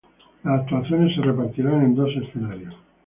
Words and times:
Las 0.43 0.61
actuaciones 0.61 1.13
se 1.15 1.21
repartirán 1.21 1.83
en 1.83 1.93
dos 1.93 2.09
escenarios. 2.15 2.73